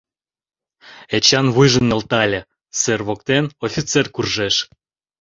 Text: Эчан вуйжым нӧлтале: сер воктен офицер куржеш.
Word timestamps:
Эчан 1.15 1.47
вуйжым 1.53 1.85
нӧлтале: 1.89 2.41
сер 2.79 2.99
воктен 3.07 3.45
офицер 3.65 4.05
куржеш. 4.15 4.55